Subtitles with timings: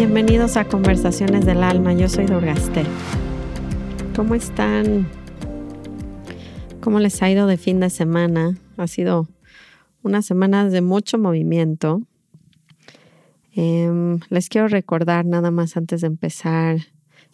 [0.00, 1.92] Bienvenidos a Conversaciones del Alma.
[1.92, 2.84] Yo soy Dorgaste.
[4.16, 5.06] ¿Cómo están?
[6.80, 8.56] ¿Cómo les ha ido de fin de semana?
[8.76, 9.28] Ha sido
[10.02, 12.02] una semana de mucho movimiento.
[13.52, 16.78] Em, les quiero recordar nada más antes de empezar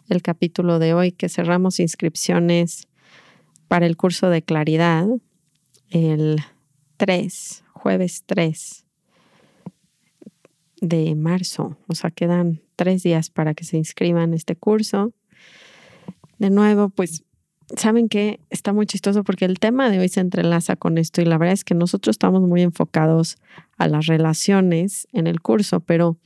[0.09, 2.87] el capítulo de hoy que cerramos inscripciones
[3.67, 5.07] para el curso de claridad
[5.89, 6.37] el
[6.97, 8.85] 3, jueves 3
[10.81, 11.77] de marzo.
[11.87, 15.13] O sea, quedan tres días para que se inscriban este curso.
[16.39, 17.23] De nuevo, pues
[17.75, 21.25] saben que está muy chistoso porque el tema de hoy se entrelaza con esto y
[21.25, 23.37] la verdad es que nosotros estamos muy enfocados
[23.77, 26.17] a las relaciones en el curso, pero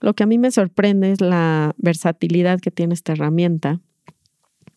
[0.00, 3.80] lo que a mí me sorprende es la versatilidad que tiene esta herramienta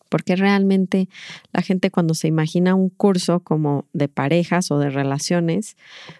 [0.08, 1.08] porque realmente
[1.52, 5.76] la gente cuando se imagina un curso como de parejas o de relaciones,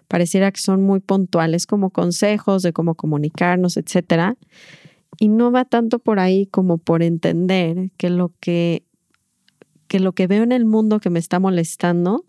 [0.09, 4.37] pareciera que son muy puntuales como consejos de cómo comunicarnos, etcétera,
[5.19, 8.83] y no va tanto por ahí como por entender que lo que
[9.89, 12.25] que lo que veo en el mundo que me está molestando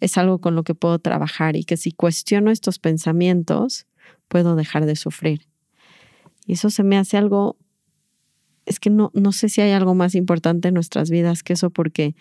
[0.00, 3.86] es algo con lo que puedo trabajar y que si cuestiono estos pensamientos
[4.28, 5.48] puedo dejar de sufrir.
[6.46, 7.56] Y eso se me hace algo
[8.66, 11.70] es que no, no sé si hay algo más importante en nuestras vidas que eso,
[11.70, 12.16] porque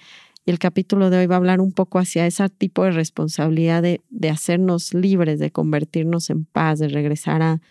[0.46, 4.30] el capítulo de hoy va a hablar un poco hacia ese tipo de responsabilidad de,
[4.30, 7.62] hacernos libres, de convertirnos en paz, de regresar a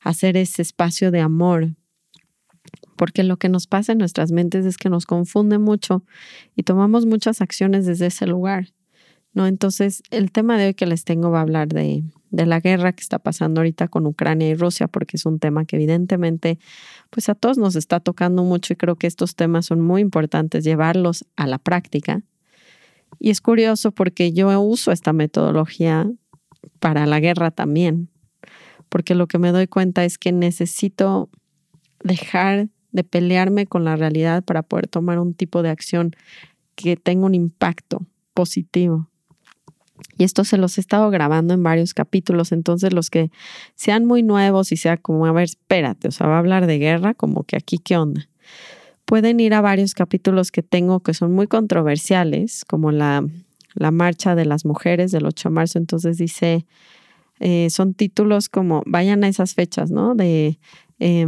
[0.00, 1.76] hacer ese espacio de amor.
[2.96, 6.02] Porque lo que nos pasa en nuestras mentes es que nos confunde mucho
[6.56, 8.68] y tomamos muchas acciones desde ese lugar.
[9.34, 9.46] ¿No?
[9.46, 12.92] Entonces, el tema de hoy que les tengo va a hablar de, de la guerra
[12.92, 16.58] que está pasando ahorita con Ucrania y Rusia, porque es un tema que evidentemente
[17.10, 20.64] pues a todos nos está tocando mucho y creo que estos temas son muy importantes
[20.64, 22.22] llevarlos a la práctica.
[23.20, 26.10] Y es curioso porque yo uso esta metodología
[26.80, 28.08] para la guerra también,
[28.88, 31.30] porque lo que me doy cuenta es que necesito
[32.02, 36.16] dejar de pelearme con la realidad para poder tomar un tipo de acción
[36.74, 39.08] que tenga un impacto positivo.
[40.16, 43.30] Y esto se los he estado grabando en varios capítulos, entonces los que
[43.74, 46.78] sean muy nuevos y sea como, a ver, espérate, o sea, va a hablar de
[46.78, 48.28] guerra, como que aquí qué onda.
[49.04, 53.24] Pueden ir a varios capítulos que tengo que son muy controversiales, como la,
[53.74, 56.66] la marcha de las mujeres del 8 de marzo, entonces dice,
[57.38, 60.14] eh, son títulos como, vayan a esas fechas, ¿no?
[60.14, 60.58] De
[60.98, 61.26] eh,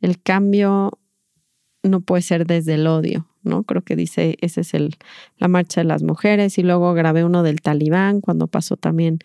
[0.00, 0.98] el cambio
[1.82, 3.64] no puede ser desde el odio, ¿no?
[3.64, 4.96] Creo que dice, ese es el,
[5.36, 9.18] la marcha de las mujeres y luego grabé uno del talibán cuando pasó también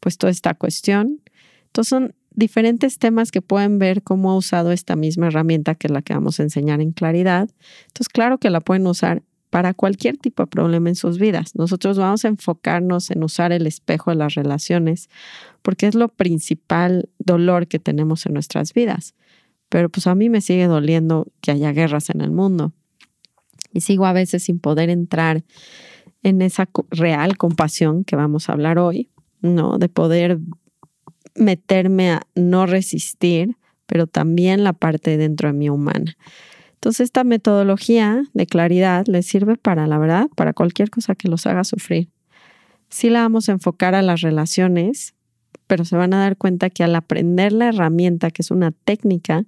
[0.00, 1.20] pues toda esta cuestión.
[1.66, 5.90] Entonces son diferentes temas que pueden ver cómo ha usado esta misma herramienta que es
[5.90, 7.48] la que vamos a enseñar en claridad.
[7.86, 11.54] Entonces claro que la pueden usar para cualquier tipo de problema en sus vidas.
[11.54, 15.08] Nosotros vamos a enfocarnos en usar el espejo de las relaciones
[15.62, 19.14] porque es lo principal dolor que tenemos en nuestras vidas.
[19.68, 22.72] Pero pues a mí me sigue doliendo que haya guerras en el mundo
[23.76, 25.44] y sigo a veces sin poder entrar
[26.22, 29.10] en esa real compasión que vamos a hablar hoy,
[29.42, 29.76] ¿no?
[29.78, 30.38] De poder
[31.34, 33.56] meterme a no resistir,
[33.86, 36.16] pero también la parte dentro de mí humana.
[36.72, 41.46] Entonces, esta metodología de claridad les sirve para, la verdad, para cualquier cosa que los
[41.46, 42.08] haga sufrir.
[42.88, 45.14] Sí la vamos a enfocar a las relaciones,
[45.66, 49.44] pero se van a dar cuenta que al aprender la herramienta, que es una técnica,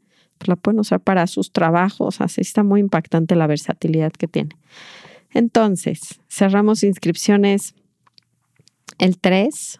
[0.46, 2.20] la pueden usar para sus trabajos.
[2.20, 4.50] Así está muy impactante la versatilidad que tiene.
[5.32, 7.74] Entonces, cerramos inscripciones
[8.98, 9.78] el 3.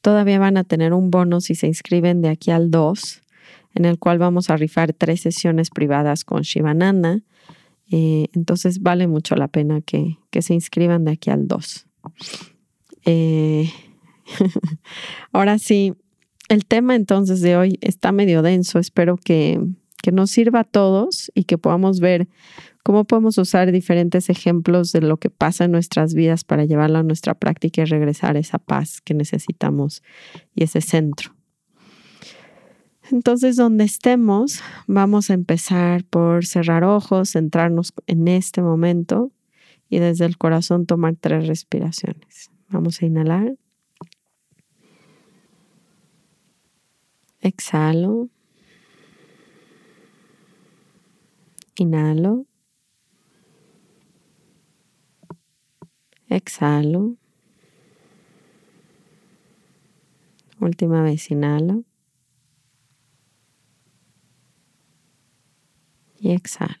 [0.00, 3.22] Todavía van a tener un bono si se inscriben de aquí al 2,
[3.74, 7.20] en el cual vamos a rifar tres sesiones privadas con Shivananda.
[7.90, 11.86] Eh, entonces vale mucho la pena que, que, se inscriban de aquí al 2.
[13.04, 13.70] Eh,
[15.32, 15.94] ahora sí,
[16.48, 18.78] el tema entonces de hoy está medio denso.
[18.78, 19.60] Espero que,
[20.02, 22.28] que nos sirva a todos y que podamos ver
[22.82, 27.02] cómo podemos usar diferentes ejemplos de lo que pasa en nuestras vidas para llevarlo a
[27.02, 30.02] nuestra práctica y regresar a esa paz que necesitamos
[30.54, 31.34] y ese centro.
[33.10, 39.32] Entonces, donde estemos, vamos a empezar por cerrar ojos, centrarnos en este momento
[39.88, 42.50] y desde el corazón tomar tres respiraciones.
[42.68, 43.56] Vamos a inhalar.
[47.40, 48.28] Exhalo.
[51.80, 52.44] Inhalo.
[56.28, 57.16] Exhalo.
[60.60, 61.84] Última vez, inhalo.
[66.18, 66.74] Y exhalo.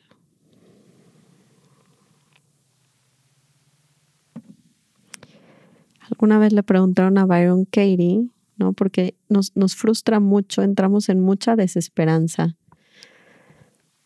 [6.10, 8.74] Alguna vez le preguntaron a Byron Katie, ¿no?
[8.74, 12.58] Porque nos, nos frustra mucho, entramos en mucha desesperanza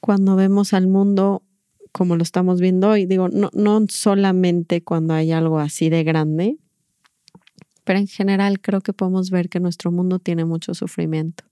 [0.04, 1.42] cuando vemos al mundo
[1.90, 3.06] como lo estamos viendo hoy.
[3.06, 6.58] Digo, no, solamente cuando hay algo así de grande,
[7.84, 11.44] pero en general creo que podemos ver que nuestro mundo tiene mucho sufrimiento.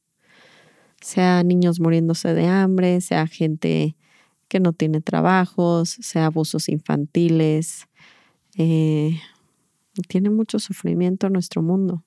[1.00, 3.96] Sea niños muriéndose de hambre, sea gente
[4.48, 7.88] que no tiene trabajos, sea abusos infantiles.
[8.58, 9.18] Eh,
[10.08, 12.04] tiene mucho sufrimiento nuestro mundo.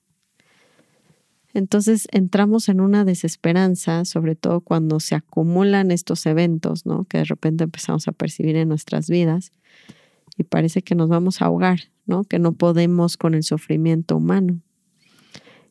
[1.56, 7.04] Entonces entramos en una desesperanza, sobre todo cuando se acumulan estos eventos, ¿no?
[7.04, 9.52] Que de repente empezamos a percibir en nuestras vidas
[10.36, 12.24] y parece que nos vamos a ahogar, ¿no?
[12.24, 14.60] Que no podemos con el sufrimiento humano.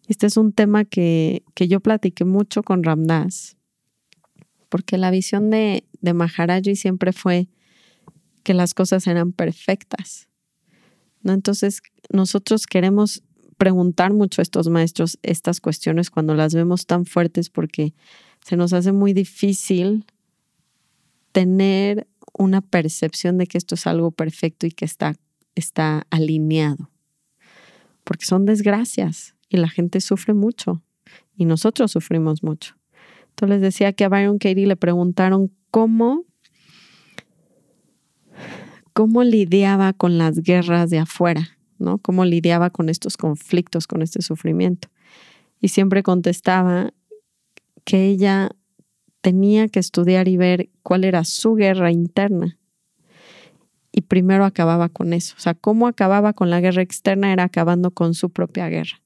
[0.08, 3.56] Este es un tema que, que yo platiqué mucho con Ramdas,
[4.70, 7.48] porque la visión de, de Maharaji siempre fue
[8.42, 10.30] que las cosas eran perfectas.
[11.22, 11.34] ¿no?
[11.34, 13.22] Entonces, nosotros queremos
[13.57, 17.94] preguntar mucho a estos maestros estas cuestiones cuando las vemos tan fuertes porque
[18.44, 20.06] se nos hace muy difícil
[21.31, 22.07] tener
[22.38, 25.16] una percepción de que esto es algo perfecto y que está,
[25.56, 26.92] está alineado.
[28.04, 30.84] Porque son desgracias y la gente sufre mucho
[31.36, 32.75] y nosotros sufrimos mucho.
[33.30, 36.24] Entonces les decía que a Byron Katie le preguntaron cómo,
[38.94, 41.98] cómo lidiaba con las guerras de afuera ¿no?
[41.98, 44.89] Cómo lidiaba con estos conflictos, con este sufrimiento.
[45.62, 46.94] Y siempre contestaba
[47.83, 48.51] que ella
[49.22, 52.57] tenía que estudiar y ver cuál era su guerra interna.
[53.92, 55.36] Y primero acababa con eso.
[55.38, 59.01] O sea, cómo acababa con la guerra externa era acabando con su propia guerra.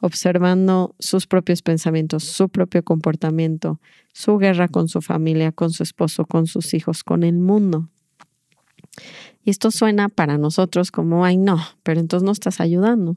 [0.00, 3.80] Observando sus propios pensamientos, su propio comportamiento,
[4.12, 7.90] su guerra con su familia, con su esposo, con sus hijos, con el mundo.
[9.44, 13.16] Y esto suena para nosotros como, ay no, pero entonces no estás ayudando.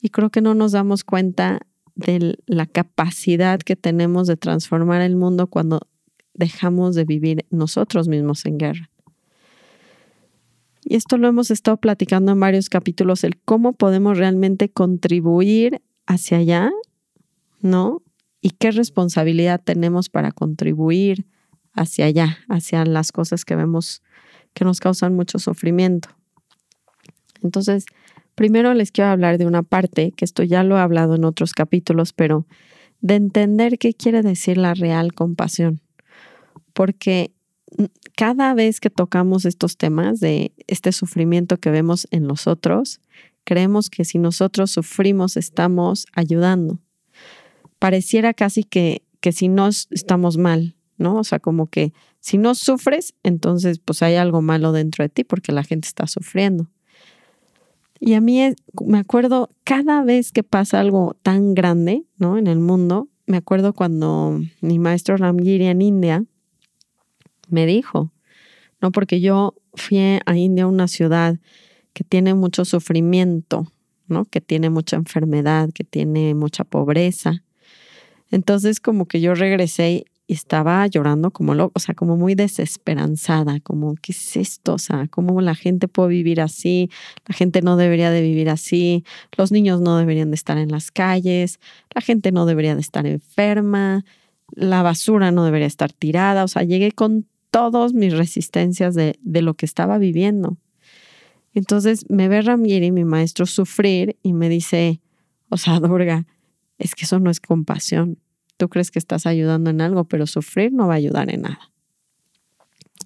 [0.00, 1.60] Y creo que no nos damos cuenta
[1.94, 5.80] de la capacidad que tenemos de transformar el mundo cuando
[6.34, 8.90] dejamos de vivir nosotros mismos en guerra.
[10.84, 16.38] Y esto lo hemos estado platicando en varios capítulos, el cómo podemos realmente contribuir hacia
[16.38, 16.70] allá,
[17.60, 18.02] ¿no?
[18.40, 21.26] Y qué responsabilidad tenemos para contribuir
[21.72, 24.02] hacia allá, hacia las cosas que vemos
[24.56, 26.08] que nos causan mucho sufrimiento.
[27.42, 27.84] Entonces,
[28.34, 31.52] primero les quiero hablar de una parte, que esto ya lo he hablado en otros
[31.52, 32.46] capítulos, pero
[33.02, 35.82] de entender qué quiere decir la real compasión.
[36.72, 37.34] Porque
[38.16, 43.02] cada vez que tocamos estos temas de este sufrimiento que vemos en los otros,
[43.44, 46.78] creemos que si nosotros sufrimos estamos ayudando.
[47.78, 51.16] Pareciera casi que, que si no estamos mal, ¿no?
[51.16, 51.92] O sea, como que
[52.26, 56.08] si no sufres, entonces pues hay algo malo dentro de ti porque la gente está
[56.08, 56.66] sufriendo.
[58.00, 58.52] Y a mí
[58.84, 62.36] me acuerdo cada vez que pasa algo tan grande, ¿no?
[62.36, 66.24] En el mundo, me acuerdo cuando mi maestro Ramgiri en India
[67.48, 68.10] me dijo,
[68.80, 68.90] ¿no?
[68.90, 71.38] Porque yo fui a India, una ciudad
[71.92, 73.70] que tiene mucho sufrimiento,
[74.08, 74.24] ¿no?
[74.24, 77.44] Que tiene mucha enfermedad, que tiene mucha pobreza.
[78.32, 83.60] Entonces como que yo regresé y estaba llorando como loco, o sea, como muy desesperanzada,
[83.60, 84.74] como, ¿qué es esto?
[84.74, 86.90] O sea, ¿cómo la gente puede vivir así?
[87.26, 89.04] La gente no debería de vivir así,
[89.36, 91.60] los niños no deberían de estar en las calles,
[91.94, 94.04] la gente no debería de estar enferma,
[94.50, 99.42] la basura no debería estar tirada, o sea, llegué con todas mis resistencias de, de
[99.42, 100.56] lo que estaba viviendo.
[101.54, 105.00] Entonces me ve Ramieri, mi maestro, sufrir y me dice,
[105.50, 106.26] o sea, Durga,
[106.78, 108.18] es que eso no es compasión
[108.56, 111.72] Tú crees que estás ayudando en algo, pero sufrir no va a ayudar en nada.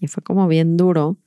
[0.00, 1.18] Y fue como bien duro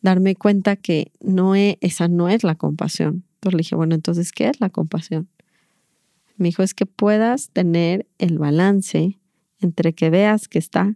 [0.00, 3.24] darme cuenta que no es, esa no es la compasión.
[3.34, 5.28] Entonces le dije, bueno, entonces, ¿qué es la compasión?
[6.36, 9.18] Me dijo, es que puedas tener el balance
[9.60, 10.94] entre que veas que está,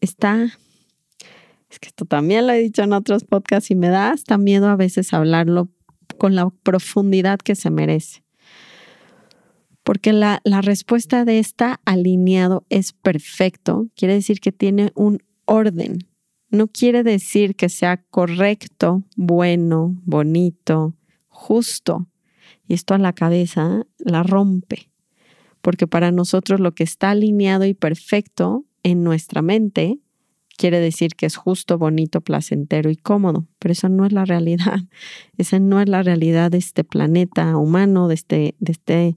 [0.00, 0.52] está,
[1.70, 4.68] es que esto también lo he dicho en otros podcasts y me da hasta miedo
[4.68, 5.68] a veces hablarlo
[6.18, 8.25] con la profundidad que se merece
[9.86, 15.98] porque la, respuesta de esta alineado es perfecto, quiere decir que tiene un orden.
[16.50, 20.96] No quiere decir que sea correcto, bueno, bonito,
[21.28, 22.08] justo.
[22.66, 24.90] Y esto a la cabeza la rompe,
[25.60, 30.00] porque para nosotros lo que está alineado y perfecto en nuestra mente
[30.56, 34.80] quiere decir que es justo, bonito, placentero y cómodo, pero eso no es la realidad.
[35.38, 39.16] Esa no es la realidad de este planeta humano, de este, de este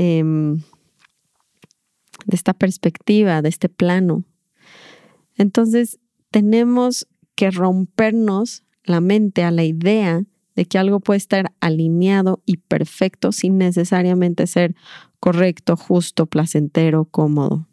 [0.00, 0.58] Em,
[2.24, 4.22] de esta perspectiva, de este plano.
[5.36, 5.98] Entonces,
[6.30, 10.22] tenemos que rompernos la mente a la idea
[10.54, 14.76] de que algo puede estar alineado y perfecto sin necesariamente ser
[15.18, 17.66] correcto, justo, placentero, cómodo,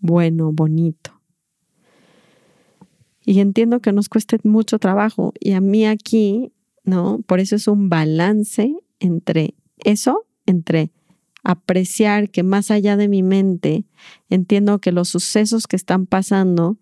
[0.00, 1.20] bueno, bonito.
[3.24, 6.52] Y entiendo que nos cueste mucho trabajo y a mí aquí,
[6.82, 7.20] ¿no?
[7.24, 10.90] Por eso es un balance entre eso, entre
[11.44, 13.84] apreciar que más allá de mi mente,
[14.28, 16.78] entiendo que los sucesos que están pasando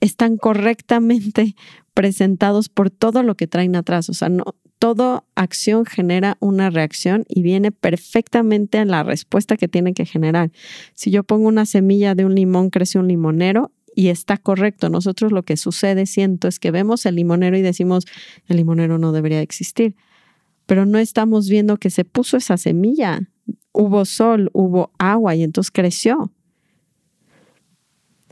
[0.00, 1.54] están correctamente
[1.94, 4.08] presentados por todo lo que traen atrás.
[4.08, 9.68] O sea, no, toda acción genera una reacción y viene perfectamente en la respuesta que
[9.68, 10.50] tiene que generar.
[10.94, 14.88] Si yo pongo una semilla de un limón, crece un limonero y está correcto.
[14.88, 18.06] Nosotros lo que sucede, siento, es que vemos el limonero y decimos,
[18.48, 19.96] el limonero no debería existir,
[20.70, 23.28] pero no estamos viendo que se puso esa semilla.
[23.72, 26.30] Hubo sol, hubo agua y entonces creció.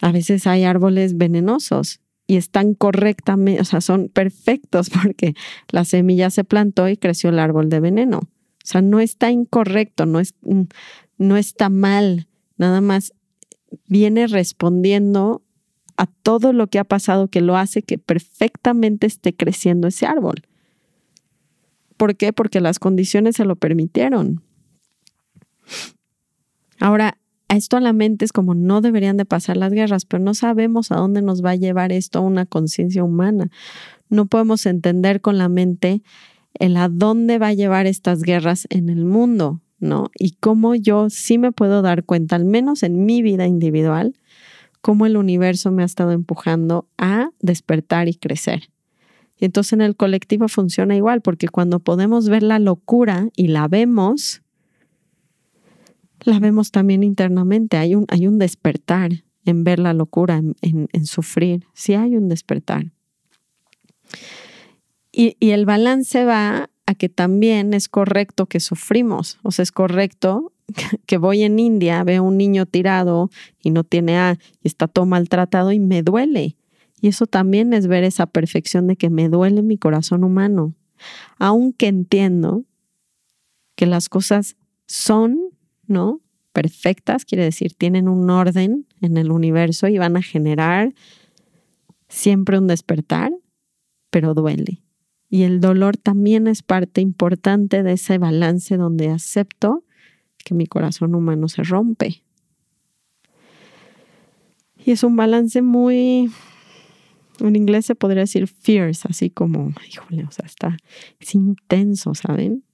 [0.00, 5.34] A veces hay árboles venenosos y están correctamente, o sea, son perfectos porque
[5.70, 8.18] la semilla se plantó y creció el árbol de veneno.
[8.18, 8.28] O
[8.62, 10.36] sea, no está incorrecto, no, es,
[11.16, 13.14] no está mal, nada más
[13.88, 15.42] viene respondiendo
[15.96, 20.44] a todo lo que ha pasado que lo hace que perfectamente esté creciendo ese árbol.
[21.98, 22.32] ¿Por qué?
[22.32, 24.42] Porque las condiciones se lo permitieron.
[26.80, 30.32] Ahora, esto a la mente es como no deberían de pasar las guerras, pero no
[30.32, 33.50] sabemos a dónde nos va a llevar esto a una conciencia humana.
[34.08, 36.02] No podemos entender con la mente
[36.54, 40.10] el a dónde va a llevar estas guerras en el mundo, ¿no?
[40.18, 44.14] Y cómo yo sí me puedo dar cuenta, al menos en mi vida individual,
[44.80, 48.70] cómo el universo me ha estado empujando a despertar y crecer.
[49.38, 53.68] Y entonces en el colectivo funciona igual, porque cuando podemos ver la locura y la
[53.68, 54.42] vemos,
[56.24, 57.76] la vemos también internamente.
[57.76, 61.64] Hay un, hay un despertar en ver la locura, en, sufrir.
[61.72, 62.92] Sí hay un despertar.
[65.12, 69.38] Y, y, el balance va a que también es correcto que sufrimos.
[69.42, 70.52] O sea, es correcto
[71.06, 73.30] que voy en India, veo un niño tirado
[73.62, 76.56] y no tiene A y está todo maltratado y me duele.
[77.00, 80.74] Y eso también es ver esa perfección de que me duele mi corazón humano.
[81.38, 82.64] Aunque entiendo
[83.76, 85.48] que las cosas son
[85.88, 86.20] ¿no?
[86.52, 90.94] Perfectas, quiere decir, tienen un orden en el universo y van a generar
[92.08, 93.32] siempre un despertar,
[94.10, 94.82] pero duele.
[95.28, 99.84] Y el dolor también es parte importante de ese balance donde acepto
[100.44, 102.22] que mi corazón humano se rompe.
[104.84, 106.30] Y es un balance muy,
[107.40, 110.76] en inglés se podría decir fierce, así como, híjole, o sea, está,
[111.20, 112.64] es intenso, ¿saben?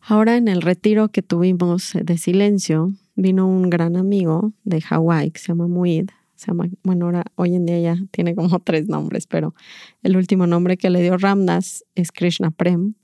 [0.00, 5.40] Ahora en el retiro que tuvimos de silencio, vino un gran amigo de Hawái que
[5.40, 6.10] se llama Muid.
[6.36, 9.54] Se llama, bueno, ahora hoy en día ya tiene como tres nombres, pero
[10.02, 12.94] el último nombre que le dio Ramdas es Krishna Prem.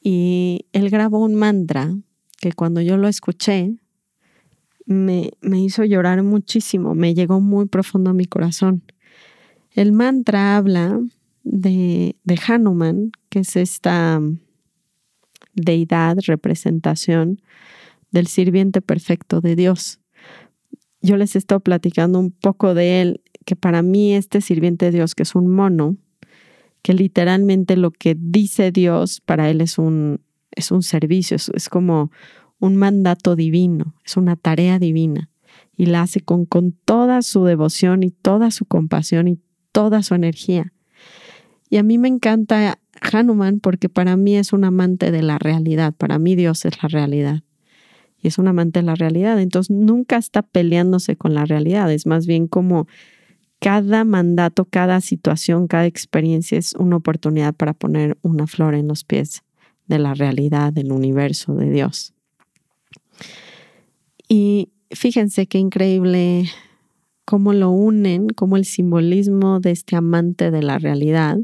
[0.00, 1.96] Y él grabó un mantra
[2.40, 3.74] que cuando yo lo escuché
[4.86, 8.82] me, me hizo llorar muchísimo, me llegó muy profundo a mi corazón.
[9.70, 11.00] El mantra habla
[11.42, 14.20] de, de Hanuman, que es esta
[15.54, 17.40] deidad, representación
[18.10, 20.00] del sirviente perfecto de Dios.
[21.00, 24.92] Yo les he estado platicando un poco de él, que para mí este sirviente de
[24.92, 25.96] Dios, que es un mono,
[26.82, 30.20] que literalmente lo que dice Dios para él es un,
[30.52, 32.10] es un servicio, es, es como
[32.60, 35.30] un mandato divino, es una tarea divina
[35.76, 39.38] y la hace con, con toda su devoción y toda su compasión y
[39.72, 40.72] toda su energía.
[41.68, 45.94] Y a mí me encanta Hanuman porque para mí es un amante de la realidad,
[45.94, 47.42] para mí Dios es la realidad.
[48.22, 52.06] Y es un amante de la realidad, entonces nunca está peleándose con la realidad, es
[52.06, 52.86] más bien como
[53.58, 59.04] cada mandato, cada situación, cada experiencia es una oportunidad para poner una flor en los
[59.04, 59.42] pies
[59.86, 62.13] de la realidad, del universo, de Dios.
[64.28, 66.48] Y fíjense qué increíble
[67.24, 71.38] cómo lo unen, cómo el simbolismo de este amante de la realidad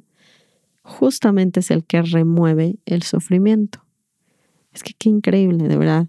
[0.82, 3.84] justamente es el que remueve el sufrimiento.
[4.72, 6.08] Es que qué increíble, de verdad.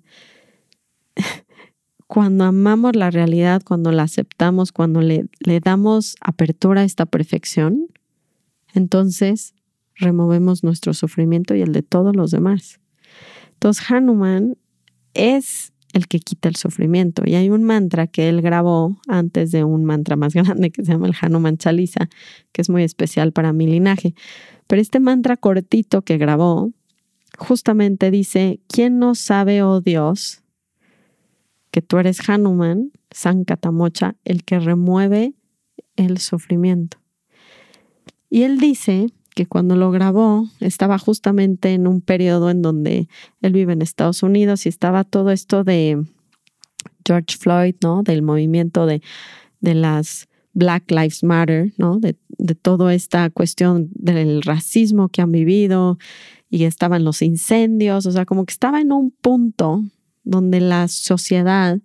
[2.07, 7.87] Cuando amamos la realidad, cuando la aceptamos, cuando le, le damos apertura a esta perfección,
[8.73, 9.55] entonces
[9.95, 12.81] removemos nuestro sufrimiento y el de todos los demás.
[13.53, 14.57] Entonces Hanuman
[15.13, 17.23] es el que quita el sufrimiento.
[17.25, 20.91] Y hay un mantra que él grabó antes de un mantra más grande que se
[20.91, 22.09] llama el Hanuman Chalisa,
[22.51, 24.13] que es muy especial para mi linaje.
[24.67, 26.71] Pero este mantra cortito que grabó
[27.37, 30.43] justamente dice, ¿quién no sabe, oh Dios,
[31.71, 35.33] que tú eres Hanuman, Sankatamocha, el que remueve
[35.95, 36.97] el sufrimiento.
[38.29, 43.07] Y él dice que cuando lo grabó estaba justamente en un periodo en donde
[43.41, 46.03] él vive en Estados Unidos y estaba todo esto de
[47.05, 48.03] George Floyd, ¿no?
[48.03, 49.01] Del movimiento de,
[49.61, 51.99] de las Black Lives Matter, ¿no?
[51.99, 55.97] De, de toda esta cuestión del racismo que han vivido
[56.49, 59.83] y estaban los incendios, o sea, como que estaba en un punto
[60.23, 61.79] donde la sociedad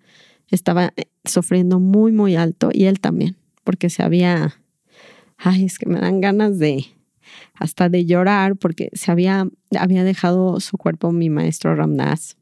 [0.51, 4.61] estaba eh, sufriendo muy, muy alto y él también, porque se había,
[5.37, 6.85] ay, es que me dan ganas de,
[7.55, 12.37] hasta de llorar, porque se había, había dejado su cuerpo mi maestro Ramdas.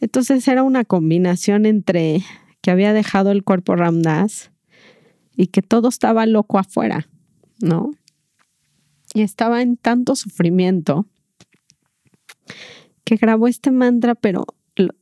[0.00, 2.22] Entonces era una combinación entre
[2.60, 4.50] que había dejado el cuerpo Ramdas
[5.36, 7.08] y que todo estaba loco afuera,
[7.60, 7.92] ¿no?
[9.14, 11.06] y estaba en tanto sufrimiento
[13.04, 14.44] que grabó este mantra, pero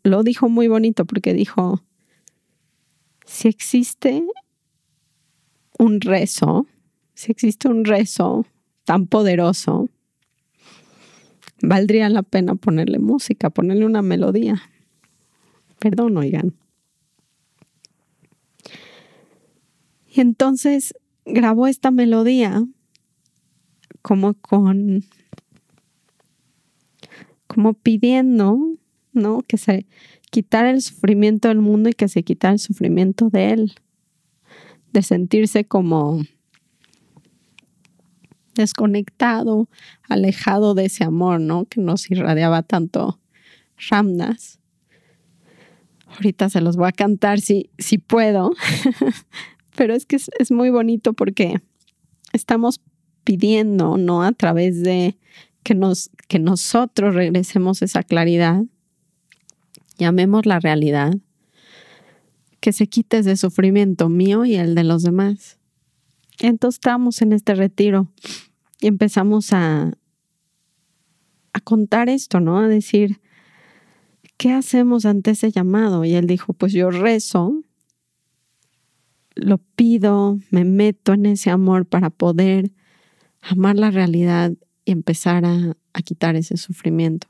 [0.02, 1.82] lo, dijo muy bonito porque dijo,
[3.24, 4.24] si existe
[5.78, 6.66] un rezo,
[7.14, 8.46] si existe un rezo
[8.90, 9.88] tan poderoso,
[11.62, 14.60] valdría la pena ponerle música, ponerle una melodía.
[15.78, 16.56] Perdón, oigan.
[20.12, 20.92] Y entonces
[21.24, 22.64] grabó esta melodía
[24.02, 25.04] como con,
[27.46, 28.58] como pidiendo,
[29.12, 29.42] ¿no?
[29.42, 29.86] Que se
[30.32, 33.72] quitara el sufrimiento del mundo y que se quitara el sufrimiento de él,
[34.92, 36.24] de sentirse como
[38.60, 39.68] desconectado,
[40.08, 41.64] alejado de ese amor, ¿no?
[41.64, 43.20] Que nos irradiaba tanto
[43.88, 44.58] Ramnas.
[46.06, 48.52] Ahorita se los voy a cantar si, si puedo,
[49.76, 51.60] pero es que es, es muy bonito porque
[52.32, 52.80] estamos
[53.24, 54.22] pidiendo, ¿no?
[54.22, 55.16] A través de
[55.62, 58.64] que, nos, que nosotros regresemos esa claridad,
[59.98, 61.14] llamemos la realidad,
[62.60, 65.58] que se quite ese sufrimiento mío y el de los demás.
[66.40, 68.10] Entonces estamos en este retiro
[68.80, 69.92] y empezamos a,
[71.52, 72.58] a contar esto, ¿no?
[72.58, 73.20] A decir,
[74.36, 76.04] ¿qué hacemos ante ese llamado?
[76.04, 77.62] Y él dijo, pues yo rezo,
[79.34, 82.72] lo pido, me meto en ese amor para poder
[83.42, 84.52] amar la realidad
[84.84, 87.28] y empezar a, quitar ese sufrimiento.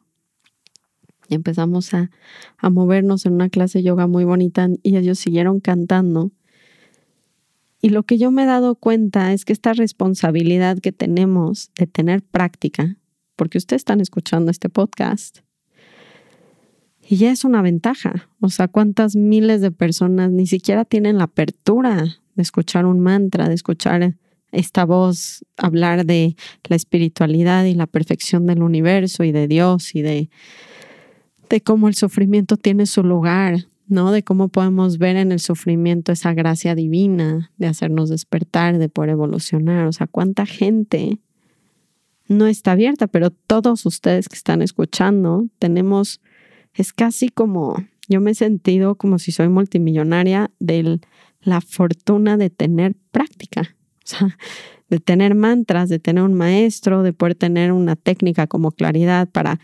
[1.28, 2.10] Y empezamos a,
[2.58, 6.30] a movernos en una clase de yoga muy bonita y ellos siguieron cantando.
[7.80, 11.86] Y lo que yo me he dado cuenta es que esta responsabilidad que tenemos de
[11.86, 12.96] tener práctica,
[13.36, 15.40] porque ustedes están escuchando este podcast,
[17.10, 18.28] y ya es una ventaja.
[18.40, 22.04] O sea, cuántas miles de personas ni siquiera tienen la apertura
[22.36, 24.14] de escuchar un mantra, de escuchar
[24.52, 26.36] esta voz hablar de
[26.68, 30.30] la espiritualidad y la perfección del universo y de Dios y de,
[31.48, 34.12] de cómo el sufrimiento tiene su lugar, ¿no?
[34.12, 39.10] De cómo podemos ver en el sufrimiento esa gracia divina de hacernos despertar, de poder
[39.10, 39.86] evolucionar.
[39.86, 41.18] O sea, cuánta gente
[42.28, 46.20] no está abierta, pero todos ustedes que están escuchando, tenemos,
[46.74, 47.76] es casi como,
[48.08, 51.00] yo me he sentido como si soy multimillonaria de
[51.40, 53.74] la fortuna de tener práctica
[54.90, 59.60] de tener mantras, de tener un maestro, de poder tener una técnica como claridad para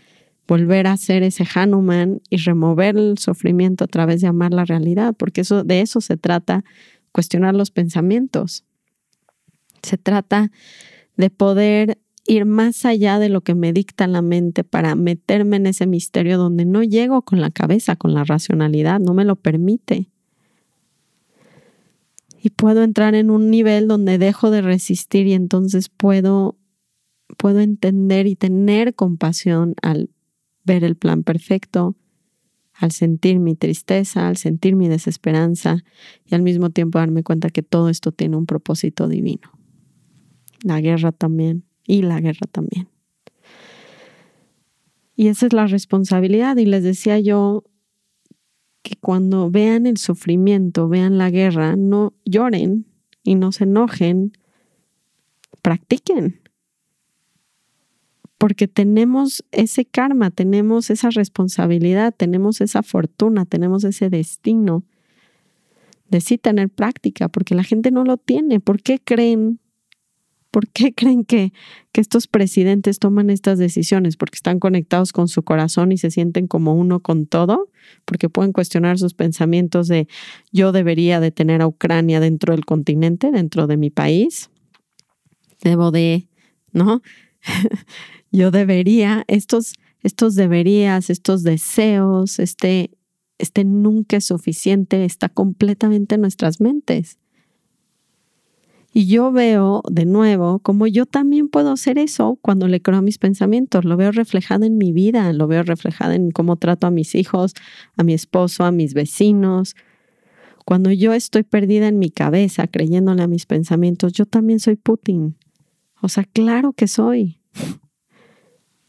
[0.47, 5.13] volver a ser ese Hanuman y remover el sufrimiento a través de amar la realidad,
[5.17, 6.63] porque eso, de eso se trata,
[7.11, 8.63] cuestionar los pensamientos.
[9.83, 10.51] Se trata
[11.17, 15.67] de poder ir más allá de lo que me dicta la mente para meterme en
[15.67, 20.09] ese misterio donde no llego con la cabeza, con la racionalidad, no me lo permite
[22.41, 26.57] y puedo entrar en un nivel donde dejo de resistir y entonces puedo,
[27.37, 30.09] puedo entender y tener compasión al
[30.67, 31.95] ver el plan perfecto,
[32.73, 35.83] al sentir mi tristeza, al sentir mi desesperanza
[36.25, 39.49] y al mismo tiempo darme cuenta que todo esto tiene un propósito divino.
[40.61, 42.89] La guerra también y la guerra también.
[45.15, 46.57] Y esa es la responsabilidad.
[46.57, 47.63] Y les decía yo,
[48.83, 52.85] que cuando vean el sufrimiento, vean la guerra, no lloren
[53.23, 54.33] y no se enojen,
[55.61, 56.41] practiquen.
[58.37, 64.83] Porque tenemos ese karma, tenemos esa responsabilidad, tenemos esa fortuna, tenemos ese destino
[66.09, 68.59] de sí tener práctica, porque la gente no lo tiene.
[68.59, 69.59] ¿Por qué creen
[70.51, 71.53] ¿Por qué creen que,
[71.91, 74.17] que, estos presidentes toman estas decisiones?
[74.17, 77.69] Porque están conectados con su corazón y se sienten como uno con todo,
[78.05, 80.07] porque pueden cuestionar sus pensamientos de
[80.51, 84.49] yo debería de tener a Ucrania dentro del continente, dentro de mi país.
[85.61, 86.27] Debo de,
[86.71, 87.01] ¿no?
[88.31, 92.91] yo debería, estos, estos deberías, estos deseos, este
[93.37, 97.19] este nunca es suficiente está completamente en nuestras mentes.
[98.93, 103.01] Y yo veo de nuevo como yo también puedo hacer eso cuando le creo a
[103.01, 103.85] mis pensamientos.
[103.85, 107.53] Lo veo reflejado en mi vida, lo veo reflejado en cómo trato a mis hijos,
[107.95, 109.75] a mi esposo, a mis vecinos.
[110.65, 115.35] Cuando yo estoy perdida en mi cabeza creyéndole a mis pensamientos, yo también soy Putin.
[116.01, 117.36] O sea, claro que soy.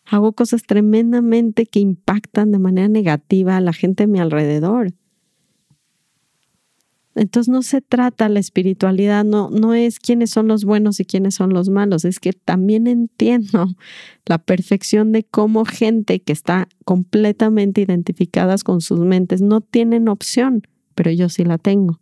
[0.05, 4.95] Hago cosas tremendamente que impactan de manera negativa a la gente a mi alrededor.
[7.19, 11.35] Entonces no se trata la espiritualidad, no, no es quiénes son los buenos y quiénes
[11.35, 13.67] son los malos, es que también entiendo
[14.25, 20.63] la perfección de cómo gente que está completamente identificadas con sus mentes no tienen opción,
[20.95, 21.99] pero yo sí la tengo.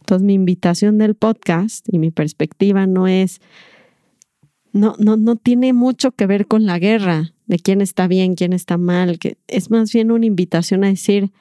[0.00, 3.40] Entonces mi invitación del podcast y mi perspectiva no es,
[4.72, 8.52] no, no, no tiene mucho que ver con la guerra, de quién está bien, quién
[8.52, 11.32] está mal, que es más bien una invitación a decir,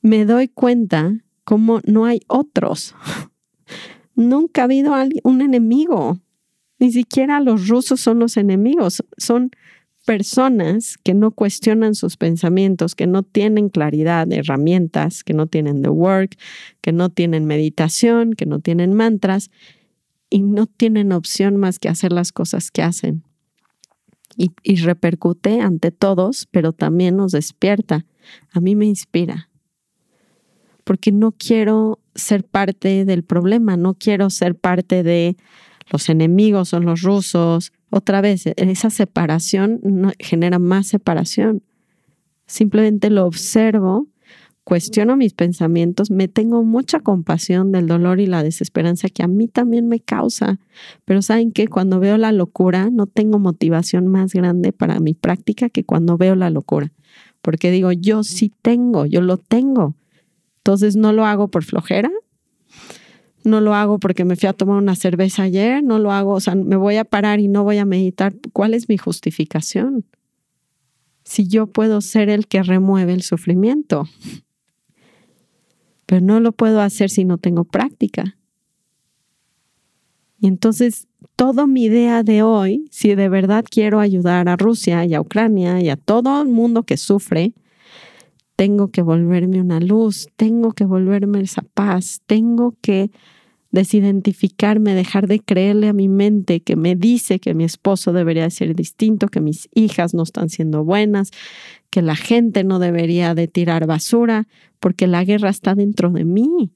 [0.00, 2.94] me doy cuenta como no hay otros.
[4.14, 6.18] Nunca ha habido un enemigo.
[6.78, 9.04] Ni siquiera los rusos son los enemigos.
[9.18, 9.50] Son
[10.04, 15.88] personas que no cuestionan sus pensamientos, que no tienen claridad, herramientas, que no tienen the
[15.88, 16.36] work,
[16.80, 19.50] que no tienen meditación, que no tienen mantras
[20.34, 23.22] y no tienen opción más que hacer las cosas que hacen.
[24.36, 24.50] Y,
[24.82, 28.04] repercute ante todos, pero también nos despierta.
[28.50, 29.48] A mí me inspira
[30.82, 35.36] porque no quiero ser parte del problema, no quiero ser parte de
[35.92, 37.72] los enemigos o los rusos.
[37.90, 41.62] Otra vez, esa separación genera más separación.
[42.46, 44.08] Simplemente lo observo,
[44.64, 49.46] cuestiono mis pensamientos, me tengo mucha compasión del dolor y la desesperanza que a mí
[49.46, 50.58] también me causa.
[51.04, 55.68] Pero saben que cuando veo la locura, no tengo motivación más grande para mi práctica
[55.68, 56.92] que cuando veo la locura.
[57.42, 59.94] Porque digo, yo sí tengo, yo lo tengo.
[60.58, 62.10] Entonces no lo hago por flojera,
[63.44, 66.40] no lo hago porque me fui a tomar una cerveza ayer, no lo hago, o
[66.40, 68.34] sea, me voy a parar y no voy a meditar.
[68.54, 70.06] ¿Cuál es mi justificación?
[71.24, 74.08] Si yo puedo ser el que remueve el sufrimiento,
[76.06, 78.36] pero no lo puedo hacer si no tengo práctica.
[80.40, 85.14] Y entonces, toda mi idea de hoy, si de verdad quiero ayudar a Rusia y
[85.14, 87.54] a Ucrania y a todo el mundo que sufre,
[88.56, 93.10] tengo que volverme una luz, tengo que volverme esa paz, tengo que
[93.74, 98.76] desidentificarme, dejar de creerle a mi mente que me dice que mi esposo debería ser
[98.76, 101.32] distinto, que mis hijas no están siendo buenas,
[101.90, 104.46] que la gente no debería de tirar basura,
[104.78, 106.70] porque la guerra está dentro de mí.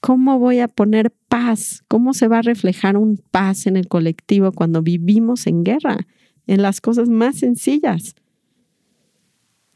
[0.00, 1.82] ¿Cómo voy a poner paz?
[1.88, 6.06] ¿Cómo se va a reflejar un paz en el colectivo cuando vivimos en guerra?
[6.46, 8.14] En las cosas más sencillas.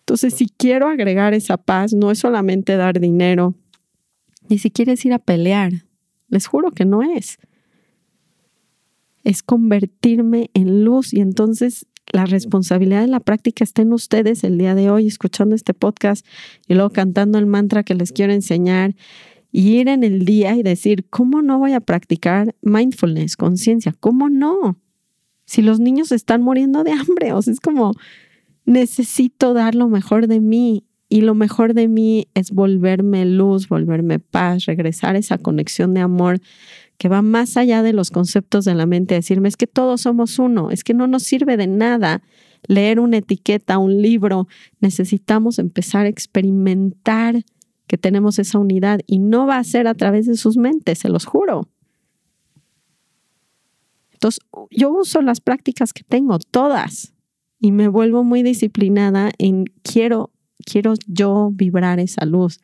[0.00, 3.54] Entonces, si quiero agregar esa paz, no es solamente dar dinero,
[4.50, 5.87] ni siquiera es ir a pelear.
[6.28, 7.38] Les juro que no es.
[9.24, 14.56] Es convertirme en luz y entonces la responsabilidad de la práctica está en ustedes el
[14.56, 16.24] día de hoy, escuchando este podcast
[16.66, 18.94] y luego cantando el mantra que les quiero enseñar
[19.52, 23.94] y ir en el día y decir, ¿cómo no voy a practicar mindfulness, conciencia?
[23.98, 24.78] ¿Cómo no?
[25.44, 27.92] Si los niños están muriendo de hambre, o sea, es como,
[28.64, 34.18] necesito dar lo mejor de mí y lo mejor de mí es volverme luz, volverme
[34.18, 36.40] paz, regresar esa conexión de amor
[36.98, 40.38] que va más allá de los conceptos de la mente, decirme es que todos somos
[40.38, 42.22] uno, es que no nos sirve de nada
[42.66, 44.48] leer una etiqueta, un libro,
[44.80, 47.44] necesitamos empezar a experimentar
[47.86, 51.08] que tenemos esa unidad y no va a ser a través de sus mentes, se
[51.08, 51.68] los juro.
[54.12, 57.14] Entonces, yo uso las prácticas que tengo, todas,
[57.60, 60.32] y me vuelvo muy disciplinada en quiero,
[60.64, 62.60] quiero yo vibrar esa luz,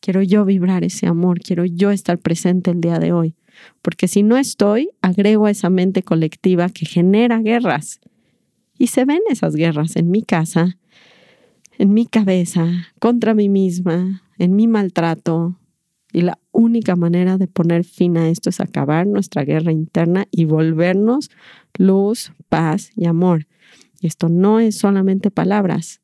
[0.00, 3.36] quiero yo vibrar ese amor, quiero yo estar presente el día de hoy.
[3.82, 8.00] Porque si no estoy, agrego a esa mente colectiva que genera guerras.
[8.78, 10.78] Y se ven esas guerras en mi casa,
[11.78, 12.66] en mi cabeza,
[12.98, 15.58] contra mí misma, en mi maltrato.
[16.12, 20.44] Y la única manera de poner fin a esto es acabar nuestra guerra interna y
[20.44, 21.30] volvernos
[21.78, 23.46] luz, paz y amor.
[24.00, 26.01] Y esto no es solamente palabras.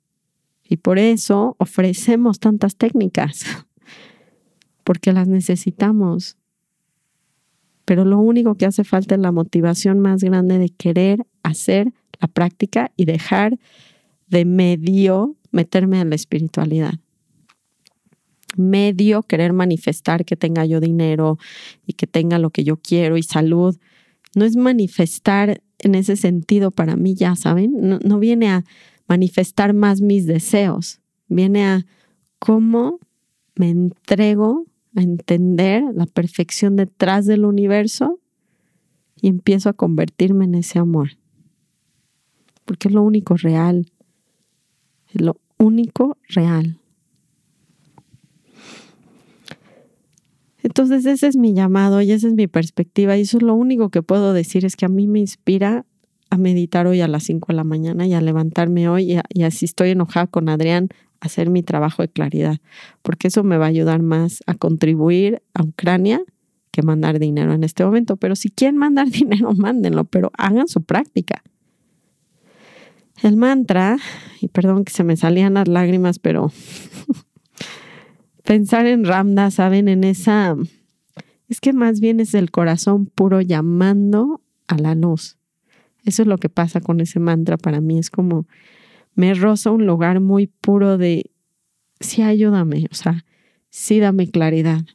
[0.68, 3.44] Y por eso ofrecemos tantas técnicas,
[4.85, 6.37] porque las necesitamos.
[7.85, 12.28] Pero lo único que hace falta es la motivación más grande de querer hacer la
[12.28, 13.59] práctica y dejar
[14.26, 16.94] de medio meterme en la espiritualidad.
[18.57, 21.38] Medio querer manifestar que tenga yo dinero
[21.87, 23.78] y que tenga lo que yo quiero y salud.
[24.35, 28.00] No es manifestar en ese sentido para mí ya, ¿saben?
[28.04, 28.64] No, viene a
[29.08, 31.86] manifestar más mis deseos, viene a
[32.38, 33.00] cómo
[33.56, 38.20] me entrego a entender la perfección detrás del universo
[39.20, 41.10] y empiezo a convertirme en ese amor.
[42.64, 43.90] Porque es lo único real.
[45.08, 46.78] Es lo único real.
[50.62, 53.88] Entonces ese es mi llamado y esa es mi perspectiva y eso es lo único
[53.90, 55.86] que puedo decir es que a mí me inspira
[56.30, 59.64] a meditar hoy a las 5 de la mañana y a levantarme hoy y, así
[59.64, 60.88] estoy enojada con Adrián
[61.20, 62.58] hacer mi trabajo de claridad,
[63.02, 66.22] porque eso me va a ayudar más a contribuir a Ucrania
[66.70, 68.16] que mandar dinero en este momento.
[68.16, 71.42] Pero si quieren mandar dinero, mándenlo, pero hagan su práctica.
[73.22, 73.98] El mantra,
[74.40, 76.52] y perdón que se me salían las lágrimas, pero
[78.44, 79.88] pensar en Ramda, ¿saben?
[79.88, 80.54] En esa,
[81.48, 85.38] es que más bien es el corazón puro llamando a la luz.
[86.08, 87.98] Eso es lo que pasa con ese mantra para mí.
[87.98, 88.46] Es como,
[89.14, 91.30] me roza un lugar muy puro de,
[92.00, 93.26] sí, ayúdame, o sea,
[93.68, 94.86] sí, dame claridad.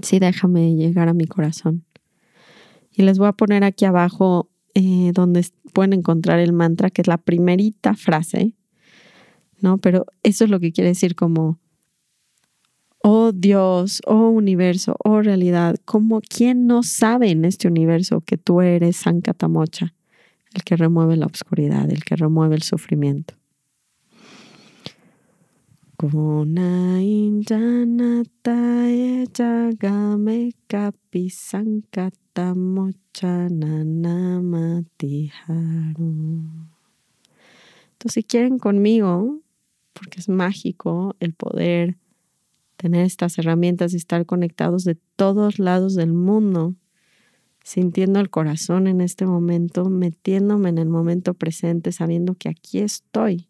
[0.00, 1.84] Sí, déjame llegar a mi corazón.
[2.92, 7.08] Y les voy a poner aquí abajo eh, donde pueden encontrar el mantra, que es
[7.08, 8.54] la primerita frase,
[9.60, 9.78] ¿no?
[9.78, 11.58] Pero eso es lo que quiere decir como,
[13.02, 18.60] oh Dios, oh universo, oh realidad, como quien no sabe en este universo que tú
[18.60, 19.94] eres Sankatamocha,
[20.54, 23.34] el que remueve la oscuridad, el que remueve el sufrimiento.
[37.92, 39.38] entonces, si quieren conmigo,
[39.92, 41.98] porque es mágico el poder
[42.82, 46.74] tener estas herramientas y estar conectados de todos lados del mundo,
[47.62, 53.46] sintiendo el corazón en este momento, metiéndome en el momento presente, sabiendo que aquí estoy.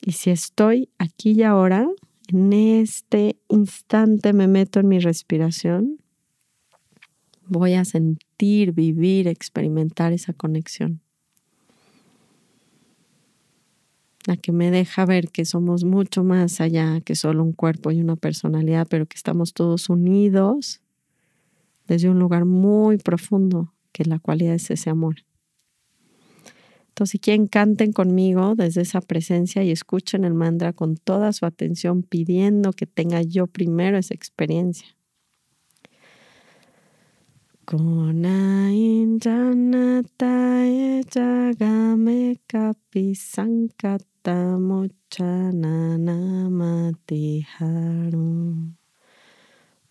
[0.00, 1.86] Y si estoy aquí y ahora,
[2.28, 5.98] en este instante me meto en mi respiración,
[7.46, 11.02] voy a sentir, vivir, experimentar esa conexión.
[14.28, 18.02] La que me deja ver que somos mucho más allá que solo un cuerpo y
[18.02, 20.82] una personalidad, pero que estamos todos unidos
[21.86, 25.24] desde un lugar muy profundo, que la cualidad es ese amor.
[26.88, 31.46] Entonces, si quieren, canten conmigo desde esa presencia y escuchen el mantra con toda su
[31.46, 34.97] atención, pidiendo que tenga yo primero esa experiencia.
[37.68, 48.72] Konain janataye jagame kapi sankata mochana namati harum.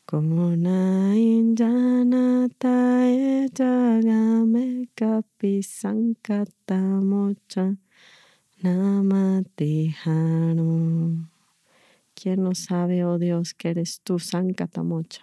[0.09, 7.77] Konain janataye jagame kapi sankata mocha
[8.63, 11.29] namati harum.
[12.15, 15.21] ¿Quién no sabe, oh Dios, que eres tú, Sankata Mocha,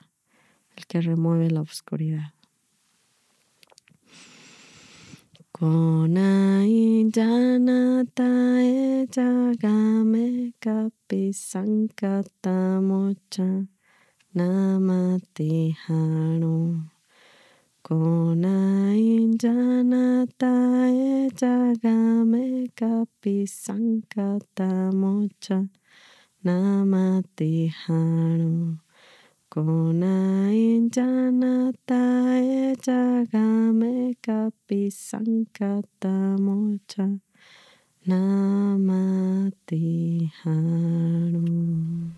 [0.77, 2.34] el que remueve la oscuridad?
[5.57, 7.29] こないだあ
[7.61, 8.25] なた
[8.61, 9.69] へじゃが
[10.05, 13.45] めかぴさんかたもちゃ
[14.35, 16.75] なまてはろ
[17.85, 25.63] こないだあなたへじゃがめかぴさんかたもちゃ
[26.43, 28.84] なまてはろ
[29.55, 37.07] Konai janataye jagame kapi sankata mocha
[38.05, 39.87] namati
[40.43, 42.11] hanu.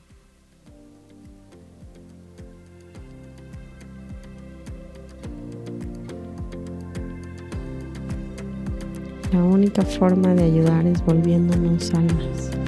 [9.30, 12.65] La única forma de ayudar es volviéndonos almas.